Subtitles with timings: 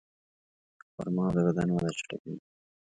[0.93, 2.35] خرما د بدن وده چټکوي.